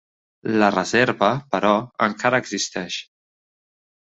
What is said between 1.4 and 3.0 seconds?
però, encara existeix.